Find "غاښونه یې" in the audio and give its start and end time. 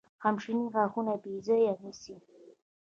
0.73-1.35